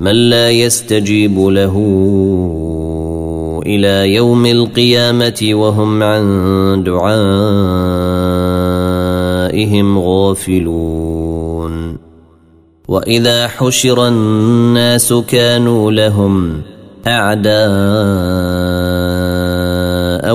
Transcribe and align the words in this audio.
من 0.00 0.12
لا 0.30 0.50
يستجيب 0.50 1.38
له 1.38 1.76
إلى 3.66 4.14
يوم 4.14 4.46
القيامة 4.46 5.50
وهم 5.52 6.02
عن 6.02 6.82
دعائهم 6.86 7.18
غافلون. 9.98 11.96
وإذا 12.88 13.48
حشر 13.48 14.08
الناس 14.08 15.12
كانوا 15.12 15.92
لهم 15.92 16.62
أعداء 17.06 17.56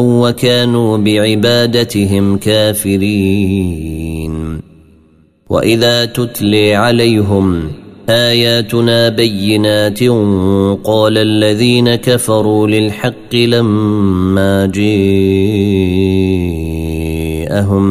وكانوا 0.01 0.97
بعبادتهم 0.97 2.37
كافرين. 2.37 3.91
وإذا 5.49 6.05
تتلي 6.05 6.75
عليهم 6.75 7.80
آياتنا 8.09 9.09
بينات 9.09 10.03
قال 10.83 11.17
الذين 11.17 11.95
كفروا 11.95 12.67
للحق 12.67 13.35
لما 13.35 14.65
جاءهم 14.65 14.85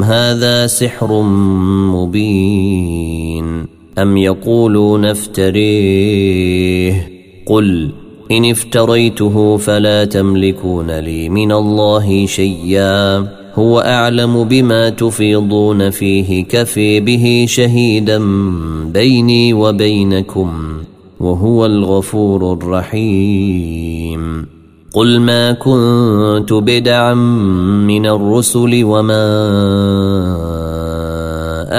هذا 0.05 0.67
سحر 0.67 1.22
مبين. 1.92 3.67
أم 3.98 4.17
يقولون 4.17 5.05
افتريه؟ 5.05 7.08
قل 7.47 7.91
إن 8.30 8.50
افتريته 8.50 9.57
فلا 9.57 10.05
تملكون 10.05 10.90
لي 10.90 11.29
من 11.29 11.52
الله 11.52 12.27
شيئا. 12.27 13.39
هو 13.55 13.80
أعلم 13.80 14.44
بما 14.44 14.88
تفيضون 14.88 15.90
فيه 15.90 16.44
كفي 16.44 17.00
به 17.00 17.44
شهيدا 17.48 18.18
بيني 18.84 19.55
وبينكم 19.55 20.83
وهو 21.20 21.66
الغفور 21.66 22.52
الرحيم. 22.52 24.46
قل 24.92 25.20
ما 25.20 25.52
كنت 25.52 26.52
بدعا 26.52 27.14
من 27.84 28.06
الرسل 28.06 28.84
وما 28.84 29.27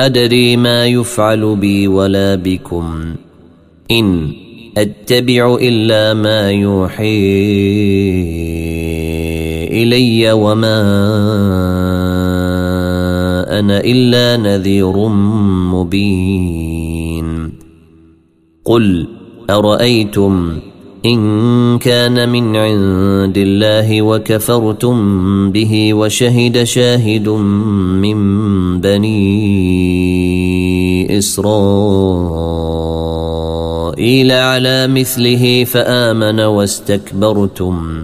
أدري 0.05 0.57
ما 0.57 0.85
يفعل 0.85 1.55
بي 1.55 1.87
ولا 1.87 2.35
بكم. 2.35 3.15
إن 3.91 4.31
أتبع 4.77 5.57
إلا 5.61 6.13
ما 6.13 6.51
يوحي 6.51 7.11
إلي 9.83 10.31
وما 10.31 10.81
أنا 13.59 13.79
إلا 13.79 14.37
نذير 14.37 15.07
مبين. 15.73 17.51
قل 18.65 19.07
أرأيتم 19.49 20.59
إن 21.05 21.77
كان 21.77 22.29
من 22.29 22.55
عند 22.55 23.37
الله 23.37 24.01
وكفرتم 24.01 24.97
به 25.51 25.93
وشهد 25.93 26.63
شاهد 26.63 27.29
من 27.29 28.19
بني 28.81 29.21
إسرائيل 31.17 31.51
على 34.31 34.87
مثله 34.87 35.63
فآمن 35.63 36.39
واستكبرتم. 36.39 38.03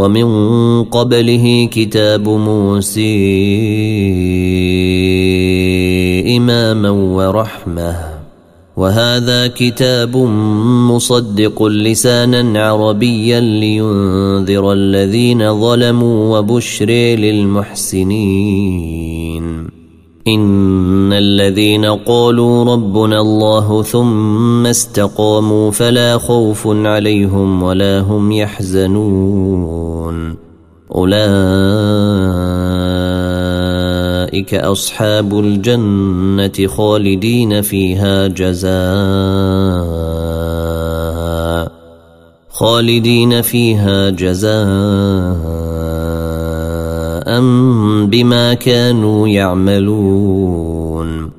ومن 0.00 0.84
قبله 0.84 1.68
كتاب 1.72 2.28
موسى 2.28 3.16
إماما 6.36 6.90
ورحمة. 6.90 7.96
وهذا 8.76 9.46
كتاب 9.46 10.16
مصدق 10.88 11.62
لسانا 11.62 12.68
عربيا 12.68 13.40
لينذر 13.40 14.72
الذين 14.72 15.60
ظلموا 15.60 16.38
وبشر 16.38 16.90
للمحسنين. 17.20 19.19
إن 20.34 21.12
الذين 21.12 21.84
قالوا 21.84 22.64
ربنا 22.64 23.20
الله 23.20 23.82
ثم 23.82 24.66
استقاموا 24.66 25.70
فلا 25.70 26.18
خوف 26.18 26.66
عليهم 26.66 27.62
ولا 27.62 28.00
هم 28.00 28.32
يحزنون. 28.32 29.70
أولئك 30.94 31.20
أصحاب 34.54 35.38
الجنة 35.38 36.66
خالدين 36.66 37.62
فيها 37.62 38.26
جزاء 38.26 38.70
خالدين 42.50 43.42
فيها 43.42 44.10
جزاء 44.10 45.59
بما 48.06 48.54
كانوا 48.54 49.28
يعملون. 49.28 51.30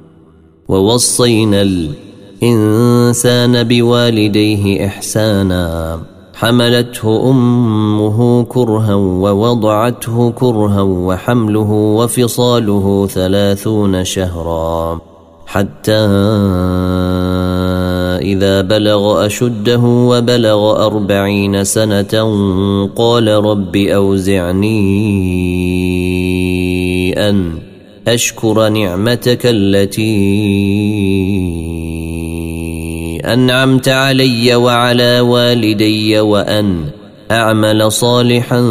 ووصينا 0.68 1.62
الإنسان 1.62 3.64
بوالديه 3.64 4.86
إحسانا. 4.86 6.00
حملته 6.34 7.30
أمه 7.30 8.44
كرها 8.44 8.94
ووضعته 8.94 10.32
كرها 10.32 10.82
وحمله 10.82 11.72
وفصاله 11.72 13.08
ثلاثون 13.08 14.04
شهرا. 14.04 15.00
حتى 15.46 16.08
إذا 18.22 18.62
بلغ 18.62 19.26
أشده 19.26 19.80
وبلغ 19.84 20.86
أربعين 20.86 21.64
سنة 21.64 22.14
قال 22.96 23.28
رب 23.28 23.76
أوزعني 23.76 24.80
أن 27.30 27.54
أشكر 28.08 28.70
نعمتك 28.70 29.42
التي 29.46 30.12
أنعمت 33.26 33.90
علي 33.90 34.56
وعلى 34.56 35.20
والدي 35.20 36.20
وأن 36.20 36.86
أعمل 37.32 37.92
صالحا 37.92 38.62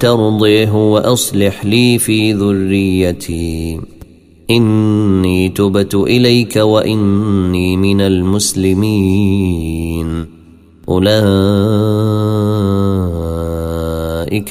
ترضيه 0.00 0.92
وأصلح 0.92 1.64
لي 1.64 1.98
في 1.98 2.32
ذريتي. 2.32 3.93
إني 4.50 5.48
تبت 5.48 5.94
إليك 5.94 6.56
وإني 6.56 7.76
من 7.76 8.00
المسلمين. 8.00 9.54
أولئك 10.88 11.14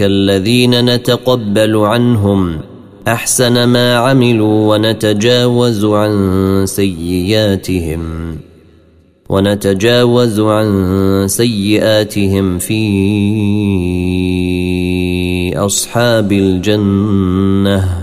الذين 0.01 0.85
نتقبل 0.85 1.77
عنهم 1.77 2.59
أحسن 3.07 3.63
ما 3.63 3.95
عملوا 3.95 4.75
ونتجاوز 4.75 5.85
عن 5.85 6.63
سيئاتهم 6.65 8.01
ونتجاوز 9.29 10.39
عن 10.39 11.25
سيئاتهم 11.27 12.57
في 12.59 12.83
أصحاب 15.57 16.31
الجنة. 16.31 18.02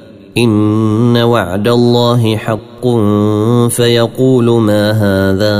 إن 0.37 1.17
وعد 1.17 1.67
الله 1.67 2.37
حق 2.37 2.87
فيقول 3.69 4.61
ما 4.61 4.91
هذا 4.91 5.55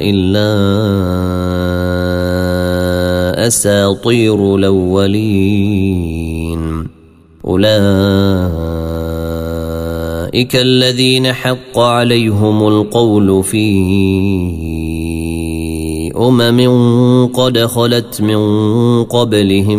إلا 0.00 0.50
أساطير 3.46 4.54
الأولين. 4.54 6.04
أولئك 7.44 7.74
الذين 10.56 11.32
حق 11.32 11.78
عليهم 11.78 12.68
القول 12.68 13.44
في 13.44 13.72
أمم 16.16 17.26
قد 17.26 17.58
خلت 17.58 18.20
من 18.20 18.38
قبلهم 19.04 19.78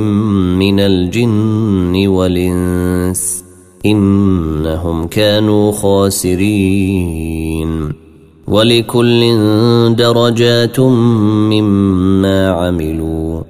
من 0.60 0.80
الجن 0.80 2.08
والإنس 2.08 3.44
إنهم 3.86 5.08
كانوا 5.08 5.72
خاسرين 5.72 7.26
ولكل 8.48 9.36
درجات 9.96 10.80
مما 10.80 12.50
عملوا 12.50 13.42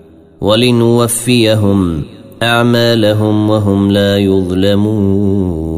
ولنوفيهم 0.41 2.01
أعمالهم 2.43 3.49
وهم 3.49 3.91
لا 3.91 4.17
يظلمون 4.17 5.74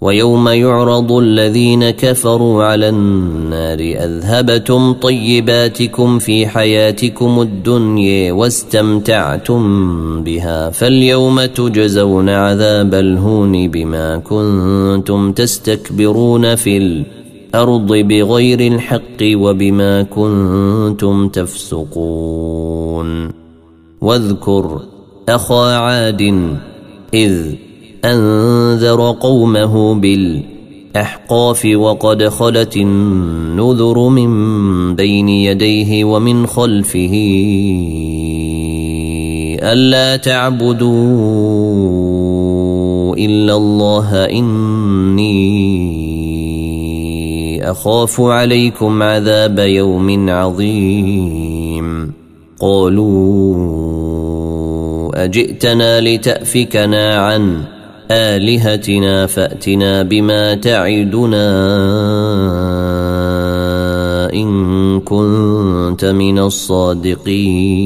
ويوم 0.00 0.48
يعرض 0.48 1.12
الذين 1.12 1.90
كفروا 1.90 2.64
على 2.64 2.88
النار 2.88 3.78
أذهبتم 3.78 4.92
طيباتكم 4.92 6.18
في 6.18 6.46
حياتكم 6.46 7.40
الدنيا 7.40 8.32
واستمتعتم 8.32 9.62
بها 10.24 10.70
فاليوم 10.70 11.44
تجزون 11.44 12.28
عذاب 12.28 12.94
الهون 12.94 13.68
بما 13.68 14.16
كنتم 14.16 15.32
تستكبرون 15.32 16.54
في 16.54 16.76
الأرض 16.76 17.92
بغير 17.92 18.72
الحق 18.72 19.22
وبما 19.22 20.02
كنتم 20.02 21.28
تفسقون 21.28 22.68
واذكر 24.00 24.80
أخا 25.28 25.76
عاد 25.76 26.50
إذ 27.14 27.67
أنذر 28.04 29.10
قومه 29.10 29.94
بالأحقاف 29.94 31.66
وقد 31.74 32.28
خلت 32.28 32.76
النذر 32.76 34.08
من 34.08 34.94
بين 34.94 35.28
يديه 35.28 36.04
ومن 36.04 36.46
خلفه 36.46 37.14
ألا 39.62 40.16
تعبدوا 40.16 40.88
إلا 43.16 43.56
الله 43.56 44.24
إني 44.24 45.30
أخاف 47.70 48.20
عليكم 48.20 49.02
عذاب 49.02 49.58
يوم 49.58 50.30
عظيم. 50.30 52.12
قالوا 52.60 53.98
أجئتنا 55.24 56.00
لتأفكنا 56.00 57.16
عن 57.16 57.77
آلهتنا 58.10 59.26
فأتنا 59.26 60.02
بما 60.02 60.54
تعدنا 60.54 61.48
إن 64.32 65.00
كنت 65.00 66.04
من 66.04 66.38
الصادقين. 66.38 67.78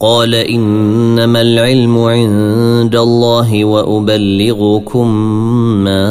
قال 0.00 0.34
إنما 0.34 1.40
العلم 1.40 1.98
عند 1.98 2.96
الله 2.96 3.64
وأبلغكم 3.64 5.08
ما 5.84 6.06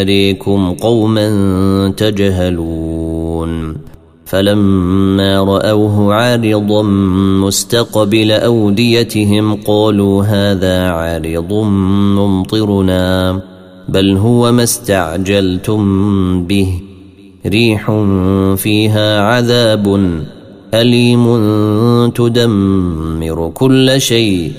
أريكم 0.00 0.72
قوما 0.72 1.28
تجهلون. 1.96 3.76
فلما 4.28 5.38
رأوه 5.38 6.14
عارضا 6.14 6.82
مستقبل 7.42 8.32
أوديتهم 8.32 9.54
قالوا 9.54 10.24
هذا 10.24 10.88
عارض 10.88 11.52
ممطرنا 11.52 13.40
بل 13.88 14.16
هو 14.16 14.52
ما 14.52 14.62
استعجلتم 14.62 15.82
به. 16.46 16.80
ريح 17.46 18.04
فيها 18.56 19.20
عذاب 19.20 20.10
أليم 20.74 21.26
تدمر 22.10 23.50
كل 23.54 24.00
شيء. 24.00 24.52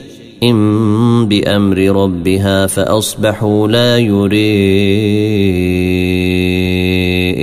إن 0.44 1.26
بأمر 1.26 1.78
ربها 1.78 2.68
فأصبحوا 2.68 3.68
لا 3.68 3.98
يري 3.98 4.80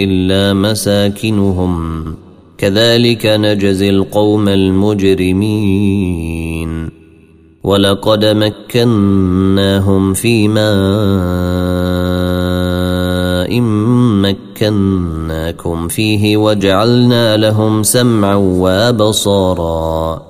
إلا 0.04 0.54
مساكنهم. 0.54 2.15
كذلك 2.58 3.26
نجزي 3.26 3.90
القوم 3.90 4.48
المجرمين. 4.48 5.86
ولقد 7.64 8.24
مكناهم 8.24 10.14
في 10.14 10.48
ماء 10.48 10.66
مكناكم 14.22 15.88
فيه 15.88 16.36
وجعلنا 16.36 17.36
لهم 17.36 17.82
سمعا 17.82 18.34
وأبصارا. 18.34 20.22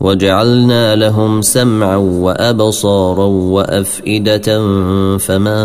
وجعلنا 0.00 0.94
لهم 0.94 1.42
سمعا 1.42 1.96
وأبصارا 1.96 3.24
وأفئدة 3.24 4.58
فما 5.18 5.62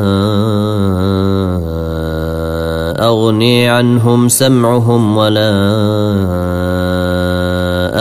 أغني 3.08 3.68
عنهم 3.68 4.28
سمعهم 4.28 5.18
ولا 5.18 5.52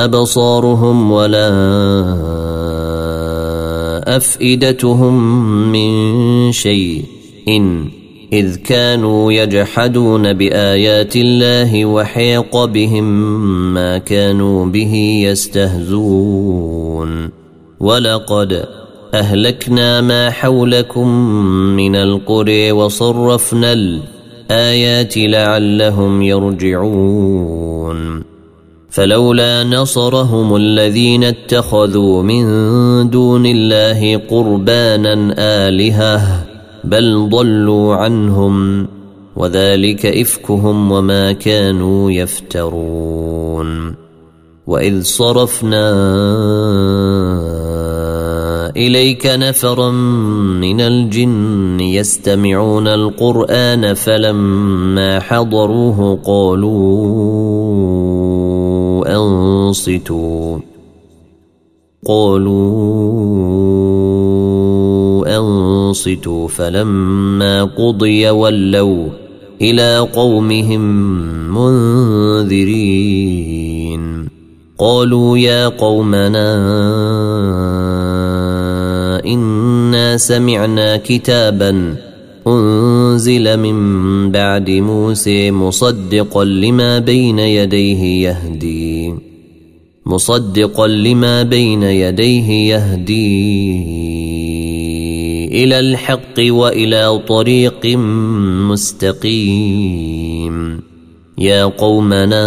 أبصارهم 0.05 1.13
ولا 1.13 1.49
أفئدتهم 4.17 5.15
من 5.73 6.53
شيء. 6.53 7.05
إن 7.49 7.89
إذ 8.33 8.57
كانوا 8.57 9.33
يجحدون 9.33 10.33
بآيات 10.33 11.17
الله 11.17 11.85
وحيق 11.85 12.65
بهم 12.65 13.05
ما 13.75 13.99
كانوا 13.99 14.67
به 14.67 15.23
يستهزون. 15.27 17.31
ولقد 17.81 18.65
أهلكنا 19.15 20.01
ما 20.01 20.31
حولكم 20.31 21.09
من 21.77 21.97
القرى 21.97 22.73
وصرفنا 22.73 23.73
الآيات 24.51 25.17
لعلهم 25.17 26.23
يرجعون. 26.23 28.23
فلولا 28.91 29.65
نصرهم 29.65 30.57
الذين 30.57 31.25
اتخذوا 31.25 32.23
من 32.23 32.45
دون 33.11 33.47
الله 33.47 34.17
قربانا 34.17 35.35
آلهةً 35.39 36.47
بل 36.85 37.29
ضلوا 37.31 37.95
عنهم 37.95 38.87
وذلك 39.37 40.07
إفكهم 40.07 40.93
وما 40.93 41.33
كانوا 41.33 42.11
يفترون. 42.11 43.95
وإذ 44.67 45.03
صرفنا 45.03 45.93
إليك 48.77 49.27
نفرا 49.27 49.91
من 50.61 50.81
الجن 50.81 51.81
يستمعون 51.81 52.89
القرآن 52.89 53.95
فلما 53.95 55.21
حضروه 55.21 56.19
قالوا 56.25 56.77
أنصتوا. 59.17 60.59
قالوا 62.07 62.57
أنصتوا. 65.39 66.49
فلما 66.49 67.65
قضي 67.65 68.31
ولوا 68.31 69.07
إلى 69.63 69.99
قومهم 69.99 70.81
منذرين. 71.55 73.27
قالوا 74.79 75.39
يا 75.39 75.69
قومنا 75.69 76.57
سمعنا 80.17 80.97
كتابا 80.97 81.97
أنزل 82.47 83.57
من 83.57 84.33
بعد 84.33 84.71
موسى 84.71 85.51
مصدقا 85.51 86.45
لما 86.45 86.99
بين 86.99 87.39
يديه 87.39 88.29
يهدي. 88.29 89.15
مصدقا 90.07 90.87
لما 90.87 91.43
بين 91.43 91.83
يديه 91.83 92.75
يهدي. 92.75 93.87
إلى 95.65 95.81
الحق 95.81 96.39
وإلى 96.39 97.21
طريق 97.29 97.87
مستقيم. 98.71 100.81
يا 101.39 101.65
قومنا 101.65 102.47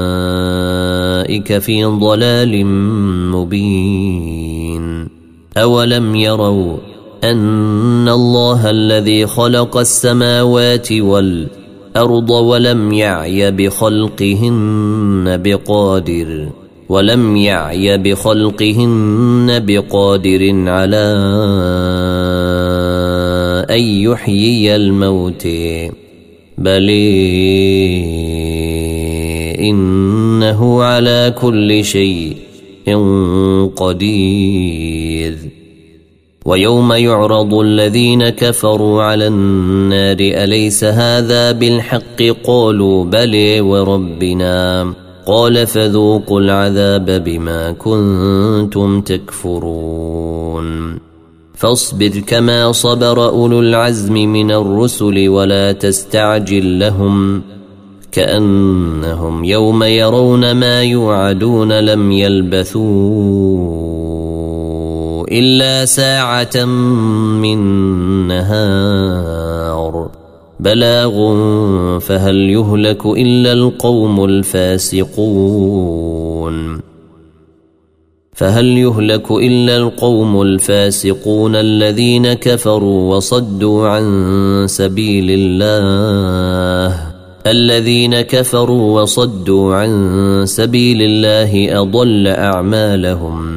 أولئك 1.31 1.57
في 1.57 1.85
ضلال 1.85 2.65
مبين. 3.31 5.07
أولم 5.57 6.15
يروا 6.15 6.77
أن 7.23 8.09
الله 8.09 8.69
الذي 8.69 9.25
خلق 9.27 9.77
السماوات 9.77 10.91
والأرض 10.91 11.61
الأرض 11.91 12.29
ولم 12.29 12.93
يعي 12.93 13.51
بخلقهن 13.51 15.41
بقادر 15.43 16.49
ولم 16.89 17.37
يعي 17.37 17.97
بخلقهن 17.97 19.59
بقادر 19.65 20.69
على 20.69 21.05
أن 23.69 23.81
يحيي 23.81 24.75
الموت 24.75 25.47
بل 26.57 26.89
إنه 30.51 30.83
على 30.83 31.33
كل 31.41 31.85
شيء 31.85 32.37
قدير. 33.75 35.37
ويوم 36.45 36.93
يعرض 36.93 37.53
الذين 37.53 38.29
كفروا 38.29 39.03
على 39.03 39.27
النار 39.27 40.17
أليس 40.19 40.83
هذا 40.83 41.51
بالحق؟ 41.51 42.23
قالوا 42.43 43.05
بلي 43.05 43.61
وربنا. 43.61 44.93
قال 45.25 45.67
فذوقوا 45.67 46.41
العذاب 46.41 47.23
بما 47.23 47.71
كنتم 47.71 49.01
تكفرون. 49.01 50.67
فاصبر 51.55 52.11
كما 52.27 52.71
صبر 52.71 53.29
أولو 53.29 53.59
العزم 53.59 54.13
من 54.13 54.51
الرسل 54.51 55.29
ولا 55.29 55.71
تستعجل 55.71 56.79
لهم. 56.79 57.41
كأنهم 58.11 59.43
يوم 59.43 59.83
يرون 59.83 60.51
ما 60.51 60.83
يوعدون 60.83 61.79
لم 61.79 62.11
يلبثون 62.11 63.71
إلا 65.31 65.85
ساعة 65.85 66.65
من 66.65 67.57
نهار. 68.27 70.11
بلاغ 70.59 71.39
فهل 71.99 72.35
يهلك 72.35 73.05
إلا 73.05 73.53
القوم 73.53 74.25
الفاسقون؟ 74.25 75.71
فهل 78.33 78.65
يهلك 78.65 79.31
إلا 79.31 79.77
القوم 79.77 80.41
الفاسقون 80.41 81.55
الذين 81.55 82.33
كفروا 82.33 83.15
وصدوا 83.15 83.87
عن 83.87 84.65
سبيل 84.67 85.27
الله؟ 85.29 87.10
الذين 87.47 88.21
كفروا 88.21 89.01
وصدوا 89.01 89.75
عن 89.75 90.43
سبيل 90.45 91.01
الله 91.01 91.81
أضل 91.81 92.27
أعمالهم. 92.27 93.50